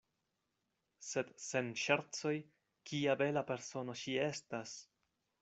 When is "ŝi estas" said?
4.03-4.75